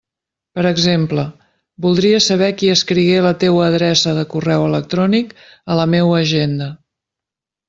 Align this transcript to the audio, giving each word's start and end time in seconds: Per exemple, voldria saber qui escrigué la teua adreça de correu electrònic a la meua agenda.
Per 0.59 0.61
exemple, 0.67 1.25
voldria 1.85 2.21
saber 2.27 2.49
qui 2.61 2.71
escrigué 2.77 3.19
la 3.27 3.35
teua 3.43 3.67
adreça 3.69 4.15
de 4.21 4.25
correu 4.35 4.67
electrònic 4.71 5.37
a 5.75 5.79
la 5.83 5.87
meua 5.97 6.19
agenda. 6.27 6.73